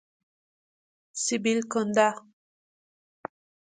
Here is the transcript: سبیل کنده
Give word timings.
سبیل 1.25 1.59
کنده 1.71 2.09